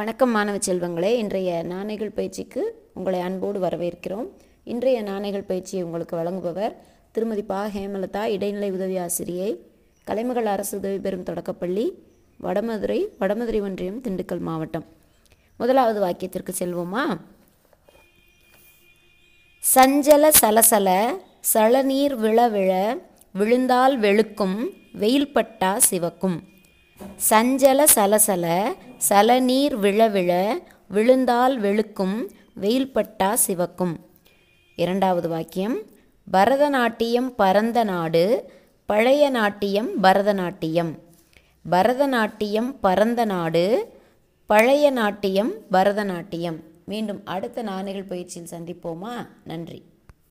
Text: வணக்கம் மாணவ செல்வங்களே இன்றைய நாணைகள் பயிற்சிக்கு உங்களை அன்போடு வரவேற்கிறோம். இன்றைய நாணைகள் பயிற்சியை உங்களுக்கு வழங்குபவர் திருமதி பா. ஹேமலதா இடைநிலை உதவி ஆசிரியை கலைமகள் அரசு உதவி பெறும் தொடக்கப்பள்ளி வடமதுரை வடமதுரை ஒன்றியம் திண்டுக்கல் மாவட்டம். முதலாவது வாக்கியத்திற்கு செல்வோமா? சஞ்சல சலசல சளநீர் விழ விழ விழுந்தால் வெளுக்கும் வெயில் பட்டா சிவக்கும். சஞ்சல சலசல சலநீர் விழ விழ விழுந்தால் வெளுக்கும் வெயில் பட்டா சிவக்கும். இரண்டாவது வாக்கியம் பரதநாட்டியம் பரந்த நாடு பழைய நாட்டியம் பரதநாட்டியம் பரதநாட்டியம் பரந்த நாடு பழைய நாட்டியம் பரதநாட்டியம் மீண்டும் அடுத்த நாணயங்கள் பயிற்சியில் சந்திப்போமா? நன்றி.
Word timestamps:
வணக்கம் 0.00 0.30
மாணவ 0.30 0.56
செல்வங்களே 0.56 1.10
இன்றைய 1.22 1.64
நாணைகள் 1.68 2.14
பயிற்சிக்கு 2.14 2.90
உங்களை 2.94 3.20
அன்போடு 3.20 3.58
வரவேற்கிறோம். 3.60 4.28
இன்றைய 4.64 5.02
நாணைகள் 5.02 5.44
பயிற்சியை 5.46 5.84
உங்களுக்கு 5.84 6.16
வழங்குபவர் 6.16 6.74
திருமதி 7.12 7.42
பா. 7.42 7.66
ஹேமலதா 7.66 8.22
இடைநிலை 8.22 8.70
உதவி 8.70 8.96
ஆசிரியை 8.96 9.66
கலைமகள் 10.04 10.46
அரசு 10.46 10.78
உதவி 10.78 10.98
பெறும் 10.98 11.22
தொடக்கப்பள்ளி 11.22 12.02
வடமதுரை 12.42 13.06
வடமதுரை 13.20 13.60
ஒன்றியம் 13.60 14.02
திண்டுக்கல் 14.02 14.38
மாவட்டம். 14.38 14.86
முதலாவது 15.56 16.00
வாக்கியத்திற்கு 16.06 16.54
செல்வோமா? 16.58 17.04
சஞ்சல 19.74 20.30
சலசல 20.40 21.16
சளநீர் 21.54 22.14
விழ 22.14 22.48
விழ 22.48 22.98
விழுந்தால் 23.32 24.00
வெளுக்கும் 24.00 24.58
வெயில் 24.92 25.32
பட்டா 25.32 25.78
சிவக்கும். 25.90 26.38
சஞ்சல 27.30 27.84
சலசல 27.94 28.46
சலநீர் 29.08 29.74
விழ 29.74 30.08
விழ 30.08 30.60
விழுந்தால் 30.88 31.60
வெளுக்கும் 31.60 32.28
வெயில் 32.54 32.92
பட்டா 32.92 33.38
சிவக்கும். 33.46 33.96
இரண்டாவது 34.76 35.28
வாக்கியம் 35.28 35.82
பரதநாட்டியம் 36.32 37.28
பரந்த 37.36 37.84
நாடு 37.84 38.52
பழைய 38.86 39.30
நாட்டியம் 39.30 40.02
பரதநாட்டியம் 40.02 40.98
பரதநாட்டியம் 41.70 42.76
பரந்த 42.80 43.24
நாடு 43.24 43.92
பழைய 44.46 44.90
நாட்டியம் 44.90 45.52
பரதநாட்டியம் 45.72 46.58
மீண்டும் 46.84 47.20
அடுத்த 47.24 47.62
நாணயங்கள் 47.62 48.08
பயிற்சியில் 48.08 48.48
சந்திப்போமா? 48.50 49.26
நன்றி. 49.44 49.84